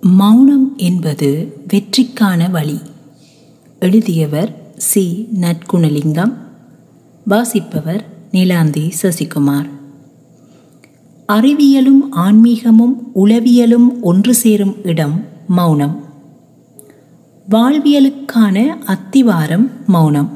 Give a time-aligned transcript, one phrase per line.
[0.00, 2.78] மௌனம் என்பது வெற்றிக்கான வழி.
[3.80, 5.28] எழுதியவர் சி.
[5.40, 6.32] நற்குணலிங்கம்.
[7.26, 9.68] வாசிப்பவர் நிலாந்தி சசிகுமார்.
[11.28, 16.04] அறிவியலும் ஆன்மீகமும் உளவியலும் ஒன்று சேரும் இடம் மௌனம்.
[17.50, 20.30] வாழ்வியலுக்கான அத்திவாரம் மௌனம்.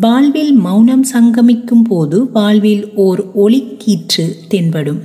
[0.00, 5.00] வாழ்வில் மௌனம் சங்கமிக்கும் போது வாழ்வில் ஓர் ஒளிக்கீற்று தென்படும்.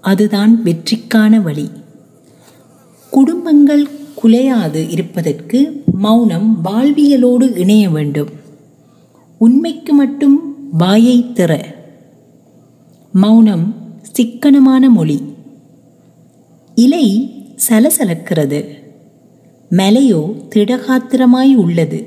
[0.00, 1.68] அதுதான் வெற்றிக்கான வழி.
[3.14, 3.88] குடும்பங்கள்
[4.22, 8.28] குலையாது இருப்பதற்கு மௌனம் வாழ்வியலோடு இணைய வேண்டும்.
[9.38, 11.64] உண்மைக்கு மட்டும் வாயை திற.
[13.12, 15.20] மௌனம் சிக்கனமான மொழி.
[16.74, 17.30] இலை
[17.68, 18.64] சலசலக்கிறது.
[19.70, 22.04] மலையோ திடகாத்திரமாய் உள்ளது.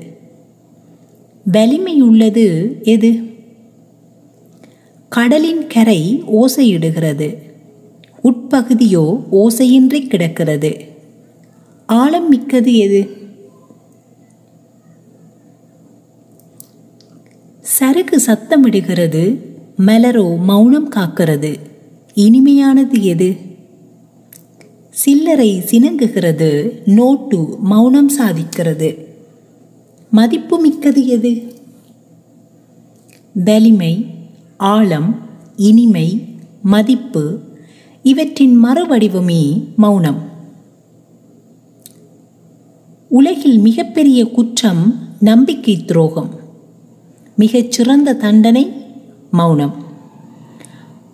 [1.52, 3.22] வலிமையுள்ளது எது?
[5.08, 7.36] கடலின் கரை ஓசையிடுகிறது.
[8.24, 10.96] உட்பகுதியோ ஓசையின்றி கிடக்கிறது.
[11.88, 13.16] ஆழம் மிக்கது எது?
[17.60, 19.38] சரக்கு சத்தமிடுகிறது
[19.78, 21.58] மலரோ மௌனம் காக்கிறது.
[22.14, 23.36] இனிமையானது எது?
[24.90, 29.04] சில்லறை சினங்குகிறது நோட்டு மௌனம் சாதிக்கிறது.
[30.10, 31.52] மதிப்பு மிக்கது எது?
[33.34, 34.06] வலிமை
[34.56, 37.40] ஆழம் இனிமை மதிப்பு
[38.02, 40.37] இவற்றின் மறுவடிவமே மௌனம்.
[43.08, 46.30] உலகில் மிகப்பெரிய குற்றம் நம்பிக்கை துரோகம்.
[47.36, 48.72] மிகச்சிறந்த தண்டனை
[49.30, 49.74] மௌனம்.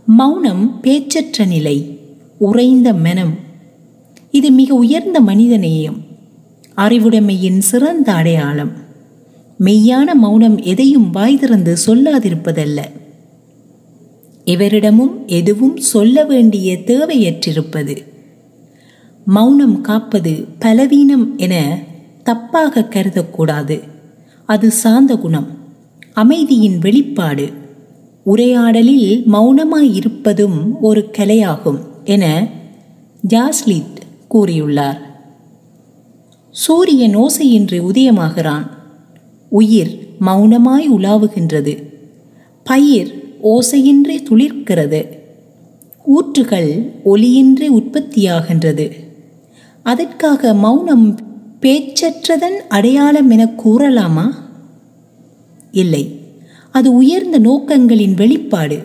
[0.07, 1.99] மௌனம் பேச்சற்ற நிலை
[2.39, 3.35] உறைந்த மனம்.
[4.31, 5.97] இது மிக உயர்ந்த மனிதநேயம்
[6.77, 8.73] அறிவுடைமையின் சிறந்த அடையாளம்.
[9.61, 12.83] மெய்யான மௌனம் எதையும் வாய் திறந்து சொல்லாதிருப்பதல்ல.
[14.45, 18.14] எவரிடமும் எதுவும் சொல்ல வேண்டிய தேவையற்றிருப்பது.
[19.25, 21.79] மௌனம் காப்பது பலவீனம் என
[22.25, 23.83] தப்பாக கருதக்கூடாது.
[24.47, 25.47] அது சாந்த குணம்.
[26.13, 27.49] அமைதியின் வெளிப்பாடு.
[28.23, 32.49] உரையாடலில் மௌனமாயிருப்பதும் ஒரு கலையாகும் என
[33.29, 33.97] ஜாஸ்லிட்
[34.31, 34.99] கூறியுள்ளார்.
[36.51, 38.71] சூரியன் ஓசையின்றி உதயமாகிறான்.
[39.49, 41.93] உயிர் மௌனமாய் உலாவுகின்றது.
[42.65, 45.07] பயிர் ஓசையின்றி துளிர்க்கிறது.
[46.07, 49.03] ஊற்றுகள் ஒலியின்றி உற்பத்தியாகின்றது.
[49.85, 51.19] அதற்காக மௌனம்
[51.61, 54.35] பேச்சற்றதன் அடையாளம் என கூறலாமா?
[55.73, 56.21] இல்லை.
[56.71, 58.83] அது உயர்ந்த நோக்கங்களின் வெளிப்பாடு.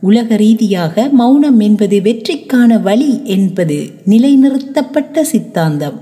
[0.00, 6.00] உலக ரீதியாக மௌனம் என்பது வெற்றிக்கான வழி என்பது நிலைநிறுத்தப்பட்ட சித்தாந்தம்.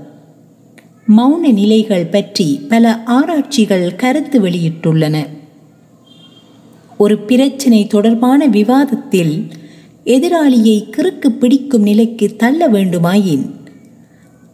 [1.17, 5.27] மௌன நிலைகள் பற்றி பல ஆராய்ச்சிகள் கருத்து வெளியிட்டுள்ளன.
[6.97, 9.47] ஒரு பிரச்சினை தொடர்பான விவாதத்தில்
[10.05, 13.61] எதிராளியை கிறுக்கு பிடிக்கும் நிலைக்கு தள்ள வேண்டுமாயின்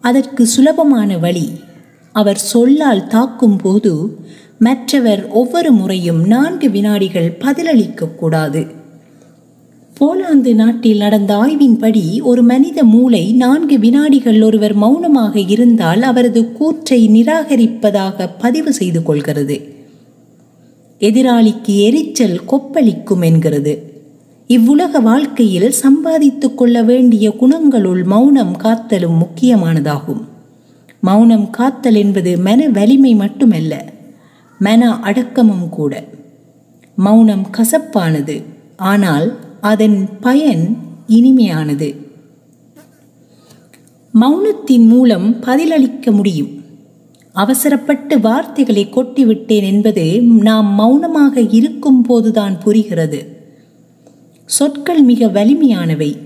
[0.02, 1.50] அதற்கு சுலபமான வழி.
[2.12, 4.18] அவர் சொல்லால் தாக்கும் போது
[4.60, 8.66] மற்றவர் ஒவ்வொரு முறையும் நான்கு வினாடிகள் பதிலளிக்க கூடாது.
[10.00, 18.30] போலாந்து நாட்டில் நடந்த ஆய்வின்படி ஒரு மனித மூளை நான்கு வினாடிகள் ஒருவர் மௌனமாக இருந்தால் அவரது கூற்றை நிராகரிப்பதாக
[18.40, 19.74] பதிவு செய்து கொள்கிறது.
[21.00, 23.89] எதிராளிக்கு எரிச்சல் கொப்பளிக்கும் என்கிறது.
[24.50, 30.22] இவ்வுலக வாழ்க்கையில் சம்பாதித்து கொள்ள வேண்டிய குணங்களுள் மௌனம் காத்தலும் முக்கியமானதாகும்.
[31.02, 33.86] மௌனம் காத்தல் என்பது மன வலிமை மட்டுமல்ல
[34.60, 36.04] மன அடக்கமும் கூட.
[36.96, 38.44] மௌனம் கசப்பானது
[38.78, 40.78] ஆனால் அதன் பயன்
[41.08, 41.96] இனிமையானது.
[44.14, 46.64] மௌனத்தின் மூலம் பதிலளிக்க முடியும்.
[47.32, 53.39] அவசரப்பட்டு வார்த்தைகளை கொட்டிவிட்டேன் என்பது நாம் மௌனமாக இருக்கும் போதுதான் புரிகிறது.
[54.50, 56.18] சொற்கள் மிக வலிமையானவை.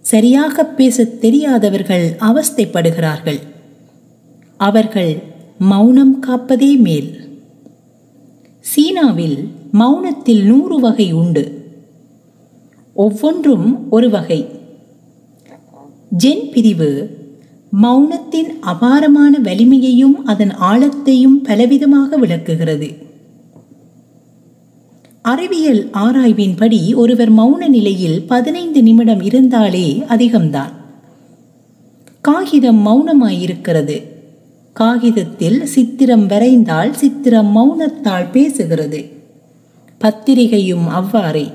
[0.00, 3.38] சரியாக பேசத் தெரியாதவர்கள் அவஸ்தைப்படுகிறார்கள்.
[4.56, 5.22] அவர்கள்
[5.58, 7.20] மௌனம் காப்பதே மேல்.
[8.60, 11.64] சீனாவில் மௌனத்தில் நூறு வகை உண்டு.
[12.94, 14.48] ஒவ்வொன்றும் ஒரு வகை.
[16.24, 17.16] ஜென் பிரிவு
[17.82, 22.90] மௌனத்தின் அபாரமான வலிமையையும் அதன் ஆழத்தையும் பலவிதமாக விளக்குகிறது.
[25.26, 30.72] அறிவியல் ஆராய்வின்படி ஒருவர் மௌன நிலையில் பதினைந்து நிமிடம் இருந்தாலே அதிகம்தான்.
[32.20, 34.02] காகிதம் மௌனமாயிருக்கிறது.
[34.72, 39.12] காகிதத்தில் சித்திரம் வரைந்தால் சித்திரம் மௌனத்தால் பேசுகிறது.
[39.98, 41.50] பத்திரிகையும் அவ்வாறே.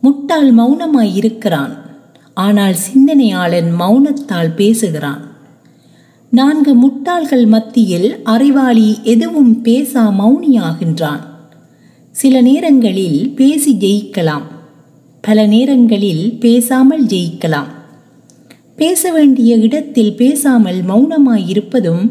[0.00, 1.76] முட்டாள் மௌனமாயிருக்கிறான்.
[2.34, 5.20] ஆனால் சிந்தனையாளன் மௌனத்தால் பேசுகிறான்.
[6.30, 11.34] நான்கு முட்டாள்கள் மத்தியில் அறிவாளி எதுவும் பேசா மௌனியாகின்றான்.
[12.18, 14.42] சில நேரங்களில் பேசி ஜெயிக்கலாம்.
[15.20, 17.66] பல நேரங்களில் பேசாமல் ஜெயிக்கலாம்.
[18.76, 22.10] பேச வேண்டிய இடத்தில் பேசாமல் மௌனமாயிருப்பதும்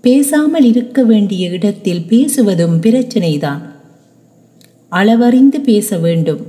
[0.00, 3.62] பேசாமல் இருக்க வேண்டிய இடத்தில் பேசுவதும் பிரச்சனைதான்.
[4.90, 6.40] அளவறிந்து பேச வேண்டும்.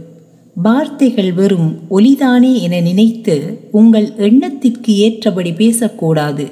[0.54, 6.48] வார்த்தைகள் வெறும் ஒலிதானே என நினைத்து உங்கள் எண்ணத்திற்கு ஏற்றபடி பேசக்கூடாது.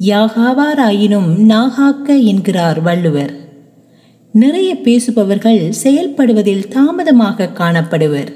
[0.00, 3.41] யாகாவாராயினும் நாகாக்க என்கிறார் வள்ளுவர்.
[4.32, 8.32] நிறைய பேசுபவர்கள் செயல்படுவதில் தாமதமாக காணப்படுவர்.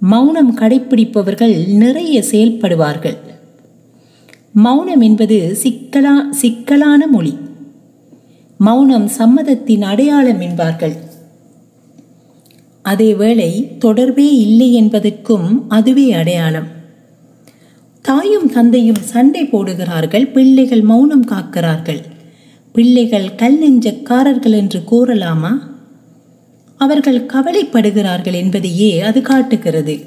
[0.00, 3.16] மௌனம் கடைப்பிடிப்பவர்கள் நிறைய செயல்படுவார்கள்.
[4.52, 7.36] மௌனம் என்பது சிக்கலா சிக்கலான மொழி.
[8.58, 10.96] மௌனம் சம்மதத்தின் அடையாளம் என்பார்கள்.
[12.84, 16.66] அதேவேளை தொடர்பே இல்லை என்பதற்கும் அதுவே அடையாளம்.
[18.02, 22.00] தாயும் தந்தையும் சண்டை போடுகிறார்கள் பிள்ளைகள் மௌனம் காக்கிறார்கள்.
[22.72, 25.58] பிள்ளைகள் கல் நெஞ்சக்காரர்கள் என்று கூறலாமா?
[26.76, 29.98] அவர்கள் கவலைப்படுகிறார்கள் என்பதையே அது காட்டுகிறது.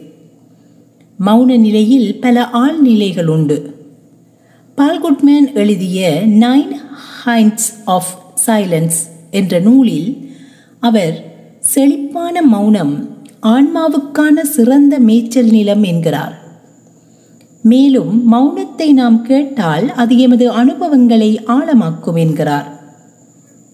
[1.25, 3.75] மௌன நிலையில் பல ஆழ்நிலைகள் உண்டு.
[4.77, 6.75] பால்குட்மேன் எழுதிய நைன்
[7.25, 8.07] ஹைண்ட்ஸ் ஆஃப்
[8.45, 10.31] சைலன்ஸ் என்ற நூலில்
[10.79, 16.40] அவர் செழிப்பான மௌனம் ஆன்மாவுக்கான சிறந்த மேய்ச்சல் நிலம் என்கிறார்.
[17.63, 22.79] மேலும் மௌனத்தை நாம் கேட்டால் அது எமது அனுபவங்களை ஆழமாக்கும் என்கிறார்.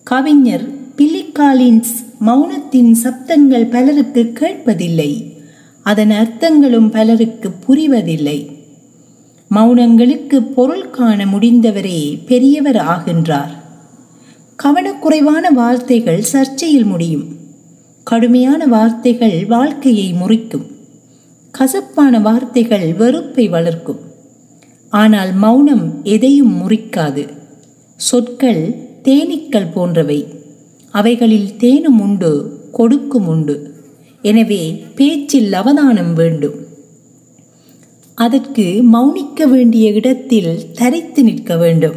[0.04, 1.94] கவிஞர் பில்லிகாலின்ஸ்
[2.26, 5.36] மௌனத்தின் சப்தங்கள் பலருக்கு கேட்பதில்லை.
[5.82, 8.56] அதன் அர்த்தங்களும் பலருக்கு புரிவதில்லை.
[9.56, 13.56] மௌனங்களுக்கு பொருள் காண முடிந்தவரே பெரியவர் ஆகின்றார்.
[14.64, 17.26] கவனக்குறைவான வார்த்தைகள் சர்ச்சையில் முடியும்.
[18.04, 20.76] கடுமையான வார்த்தைகள் வாழ்க்கையை முறிக்கும்.
[21.52, 24.00] கசப்பான வார்த்தைகள் வெறுப்பை வளர்க்கும்.
[24.90, 27.28] ஆனால் மௌனம் எதையும் முறிக்காது.
[27.96, 30.26] சொற்கள் தேனீக்கள் போன்றவை.
[30.92, 33.74] அவைகளில் தேனும் உண்டு கொடுக்கும் உண்டு.
[34.22, 36.56] எனவே பேச்சில் அவதானம் வேண்டும்.
[38.16, 41.96] அதற்கு மௌனிக்க வேண்டிய இடத்தில் தரித்து நிற்க வேண்டும்.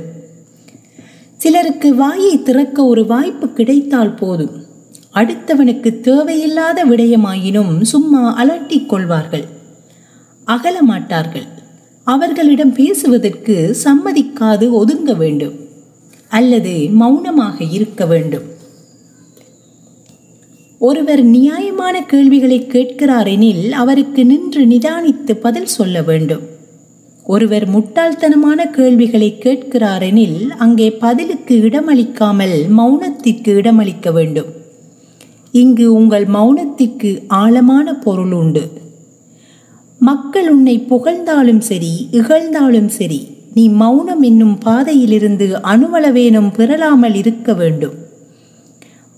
[1.37, 4.69] சிலருக்கு வாயை திறக்க ஒரு வாய்ப்பு கிடைத்தால் போதும்.
[5.14, 9.44] அடுத்தவனுக்கு தேவையில்லாத விடயமாயினும் சும்மா அலட்டிக் கொள்வார்கள்.
[10.46, 11.48] அகலமாட்டார்கள்
[12.04, 15.56] அவர்களிடம் பேசுவதற்கு சம்மதிக்காது ஒதுங்க வேண்டும்.
[16.28, 18.42] அல்லது மௌனமாக இருக்க வேண்டும்.
[20.78, 26.42] ஒருவர் நியாயமான கேள்விகளை கேட்கிறாரெனில் அவருக்கு நின்று நிதானித்து பதில் சொல்ல வேண்டும்.
[27.24, 34.59] ஒருவர் முட்டாள்தனமான கேள்விகளை கேட்கிறாரெனில் அங்கே பதிலுக்கு இடமளிக்காமல் மௌனத்திற்கு இடமளிக்க வேண்டும்.
[35.52, 38.70] இங்கு உங்கள் மௌனத்திற்கு ஆழமான பொருள் உண்டு.
[39.99, 47.94] மக்கள் உன்னை புகழ்ந்தாலும் சரி இகழ்ந்தாலும் சரி நீ மௌனம் என்னும் பாதையிலிருந்து அணுவளவேனும் பெறலாமல் இருக்க வேண்டும்.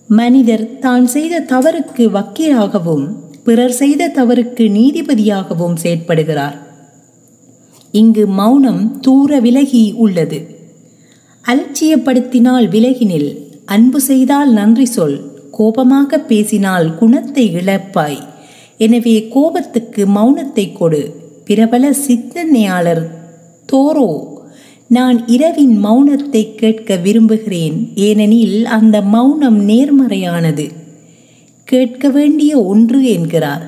[0.06, 3.04] மனிதர் தான் செய்த தவறுக்கு வக்கீலாகவும்
[3.44, 6.56] பிறர் செய்த தவறுக்கு நீதிபதியாகவும் செயற்படுகிறார்.
[7.90, 10.46] இங்கு மௌனம் தூர விலகி உள்ளது.
[11.44, 13.30] அலட்சியப்படுத்தினால் விலகினில்
[13.64, 15.31] அன்பு செய்தால் நன்றி சொல்.
[15.52, 18.20] கோபமாக பேசினால் குணத்தை இழப்பாய்.
[18.78, 21.02] எனவே கோபத்துக்கு மௌனத்தை கொடு.
[21.44, 23.02] பிரபல சிந்தனையாளர்
[23.72, 24.10] தோரோ
[24.88, 27.76] நான் இரவின் மௌனத்தை கேட்க விரும்புகிறேன்.
[27.94, 30.66] ஏனெனில் அந்த மௌனம் நேர்மறையானது.
[31.68, 33.64] கேட்க வேண்டிய ஒன்று என்கிறார்.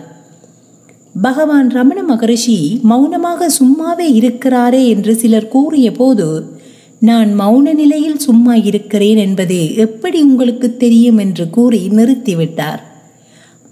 [1.22, 6.26] பகவான் ரமண மகரிஷி மௌனமாக சும்மாவே இருக்கிறாரே என்று சிலர் கூறிய போது
[7.08, 12.82] நான் மௌன நிலையில் சும்மா இருக்கிறேன் என்பதே எப்படி உங்களுக்கு தெரியும் என்று கூறி நிறுத்திவிட்டார்.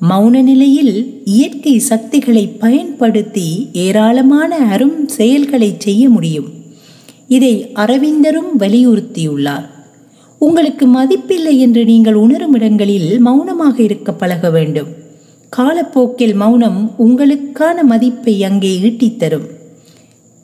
[0.00, 3.46] மௌன நிலையில் இயற்கை சக்திகளை பயன்படுத்தி
[3.84, 6.48] ஏராளமான அரும் செயல்களை செய்ய முடியும்.
[7.28, 9.66] இதை அரவிந்தரும் வலியுறுத்தியுள்ளார்.
[10.40, 14.90] உங்களுக்கு மதிப்பில்லை என்று நீங்கள் உணரும் இடங்களில் மௌனமாக இருக்க பழக வேண்டும்.
[15.52, 19.48] காலப்போக்கில் மௌனம் உங்களுக்கான மதிப்பை அங்கே ஈட்டித்தரும்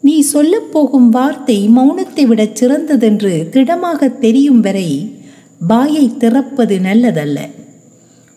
[0.09, 4.89] நீ சொல்லப் போகும் வார்த்தை மௌனத்தை விட சிறந்ததென்று திடமாக தெரியும் வரை
[5.61, 7.39] வாயை திறப்பது நல்லதல்ல.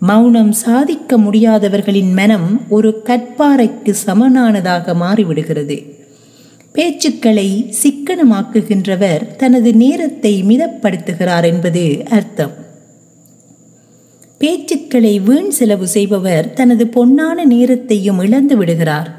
[0.01, 5.77] மௌனம் சாதிக்க முடியாதவர்களின் மனம் ஒரு கற்பாறைக்கு சமனானதாக மாறிவிடுகிறது.
[6.75, 7.49] பேச்சுக்களை
[7.81, 12.55] சிக்கனமாக்குகின்றவர் தனது நேரத்தை மிதப்படுத்துகிறார் என்பது அர்த்தம்.
[14.37, 19.09] பேச்சுக்களை வீண் செலவு செய்பவர் தனது பொன்னான நேரத்தையும் இழந்து விடுகிறார்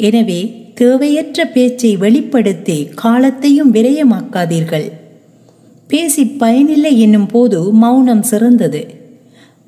[0.00, 0.40] எனவே
[0.74, 4.92] தேவையற்ற பேச்சை வெளிப்படுத்தி காலத்தையும் விரயமாக்காதீர்கள்.
[5.86, 8.86] பேசி பயனில்லை என்னும் போது மௌனம் சிறந்தது.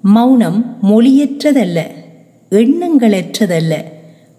[0.02, 1.80] மௌனம் மொழியற்றதல்ல
[2.50, 3.74] எண்ணங்களற்றதல்ல.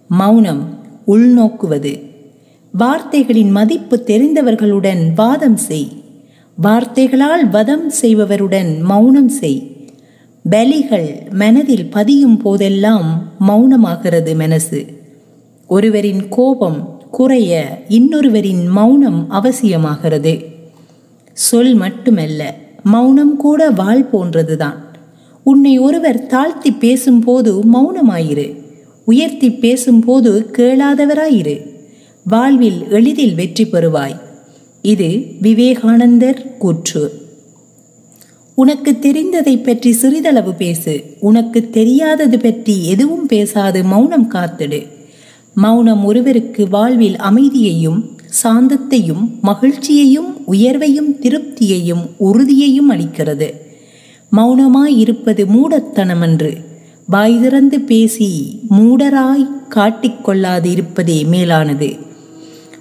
[0.08, 2.00] மௌனம் உள்நோக்குவது.
[2.72, 5.88] வார்த்தைகளின் மதிப்பு தெரிந்தவர்களுடன் வாதம் செய்.
[6.56, 9.72] வார்த்தைகளால் வதம் செய்பவருடன் மௌனம் செய்.
[10.50, 14.86] பலிகள் மனதில் பதியும் போதெல்லாம் மௌனமாகிறது மனசு.
[15.68, 20.46] ஒருவரின் கோபம் குறைய இன்னொருவரின் மௌனம் அவசியமாகிறது.
[21.34, 24.78] சொல் மட்டுமல்ல மௌனம் கூட வாள் போன்றதுதான்.
[25.44, 28.62] உன்னை ஒருவர் தாழ்த்தி பேசும்போது மௌனமாயிரு.
[29.06, 31.70] உயர்த்தி பேசும்போது கேளாதவராயிரு.
[32.24, 34.20] வாழ்வில் எளிதில் வெற்றி பெறுவாய்.
[34.82, 37.26] இது விவேகானந்தர் கூற்று.
[38.54, 41.04] உனக்கு தெரிந்ததை பற்றி சிறிதளவு பேசு.
[41.20, 43.84] உனக்கு தெரியாதது பற்றி எதுவும் பேசாது.
[43.84, 44.96] மௌனம் காத்திடு.
[45.60, 53.54] மௌனம் ஒருவருக்கு வாழ்வில் அமைதியையும் சாந்தத்தையும் மகிழ்ச்சியையும் உயர்வையும் திருப்தியையும் உறுதியையும் அளிக்கிறது.
[54.32, 56.58] மௌனமாய் இருப்பது மூடத்தனமன்று.
[57.08, 61.96] வாய் திறந்து பேசி மூடராய் காட்டிக்கொள்ளாது இருப்பதே மேலானது.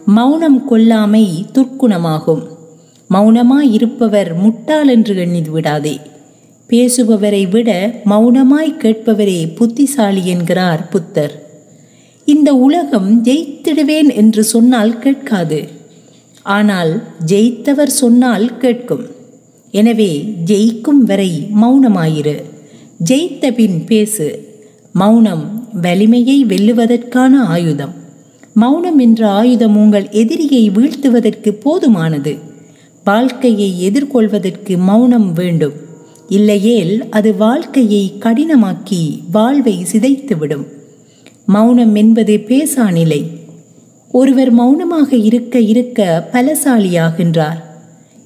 [0.04, 2.42] மௌனம் கொல்லாமை துர்க்குணமாகும்.
[3.10, 6.00] மௌனமாய் இருப்பவர் முட்டாள் என்று எண்ணி விடாதே.
[6.68, 11.45] பேசுபவரை விட மௌனமாய் கேட்பவரே புத்திசாலி என்கிறார் புத்தர்.
[12.26, 15.68] இந்த உலகம் ஜெயித்திடுவேன் என்று சொன்னால் கேட்காது.
[16.42, 19.04] ஆனால் ஜெயித்தவர் சொன்னால் கேட்கும்.
[19.70, 22.42] எனவே ஜெயிக்கும் வரை மௌனமாயிரு.
[23.10, 24.28] ஜெயித்த பின் பேசு.
[24.92, 27.94] மௌனம் வலிமையை வெல்லுவதற்கான ஆயுதம்.
[28.54, 32.38] மௌனம் என்ற ஆயுதம் உங்கள் எதிரியை வீழ்த்துவதற்கு போதுமானது.
[33.04, 35.76] வாழ்க்கையை எதிர்கொள்வதற்கு மௌனம் வேண்டும்.
[36.28, 39.02] இல்லையேல் அது வாழ்க்கையை கடினமாக்கி
[39.32, 40.64] வாழ்வை சிதைத்துவிடும்.
[41.46, 43.30] மௌனம் என்பது பேசா நிலை
[44.12, 47.60] ஒருவர் மௌனமாக இருக்க இருக்க பலசாலியாகின்றார்.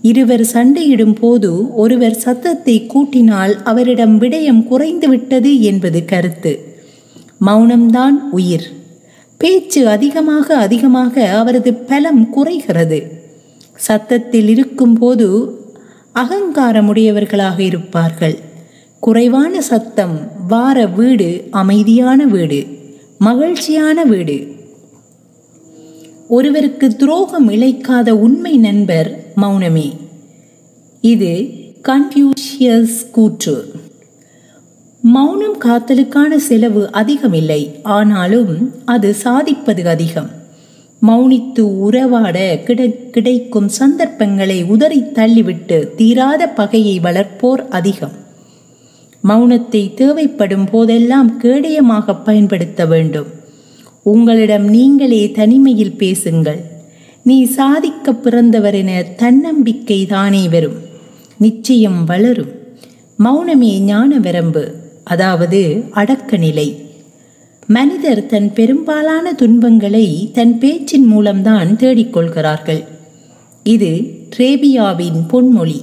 [0.02, 6.58] இருவர் சண்டையிடும் போது ஒருவர் சத்தத்தை கூட்டினால் அவரிடம் விடயம் குறைந்துவிட்டது என்பது கருத்து.
[7.46, 8.66] மௌனம்தான் உயிர்.
[9.36, 13.00] பேச்சு அதிகமாக அதிகமாக அவரது பலம் குறைகிறது.
[13.74, 15.58] சத்தத்தில் இருக்கும்போது
[16.14, 18.38] அகங்காரமுடையவர்களாக இருப்பார்கள்.
[19.00, 22.78] குறைவான சத்தம் வார வீடு அமைதியான வீடு.
[23.22, 24.46] மகிழ்ச்சியான வீடு.
[26.28, 29.92] ஒருவருக்கு துரோகம் இழைக்காத உண்மை நண்பர் மௌனமே.
[31.00, 31.50] இது
[31.88, 33.72] கன்ஃபியூஷியஸ் கூற்று.
[35.02, 37.80] மௌனம் காத்தலுக்கான செலவு அதிகமில்லை.
[37.82, 40.30] ஆனாலும் அது சாதிப்பது அதிகம்.
[41.06, 48.19] மௌனித்து உறவாட கிடை கிடைக்கும் சந்தர்ப்பங்களை உதறி தள்ளிவிட்டு தீராத பகையை வளர்ப்போர் அதிகம்.
[49.24, 53.26] மௌனத்தை தேவைப்படும் போதெல்லாம் கேடயமாக பயன்படுத்த வேண்டும்.
[54.02, 56.60] உங்களிடம் நீங்களே தனிமையில் பேசுங்கள்.
[57.22, 60.78] நீ சாதிக்க பிறந்தவர் என தன்னம்பிக்கை தானே வரும்.
[61.38, 62.52] நிச்சயம் வளரும்.
[63.24, 64.74] மௌனமே ஞான வரம்பு
[65.04, 66.84] அதாவது அடக்க நிலை.
[67.66, 72.84] மனிதர் தன் பெரும்பாலான துன்பங்களை தன் பேச்சின் மூலம்தான் தேடிக்கொள்கிறார்கள்.
[73.62, 73.90] இது
[74.36, 75.80] ட்ரேபியாவின் பொன்மொழி.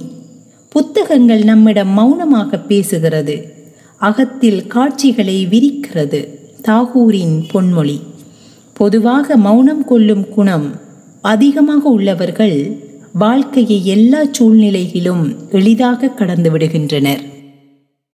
[0.68, 3.42] புத்தகங்கள் நம்மிடம் மௌனமாக பேசுகிறது.
[3.96, 6.28] அகத்தில் காட்சிகளை விரிக்கிறது.
[6.62, 8.00] தாகூரின் பொன்மொழி.
[8.72, 10.74] பொதுவாக மௌனம் கொள்ளும் குணம்
[11.22, 12.76] அதிகமாக உள்ளவர்கள்
[13.12, 17.22] வாழ்க்கையை எல்லா சூழ்நிலையிலும் எளிதாக கடந்து விடுகின்றனர்.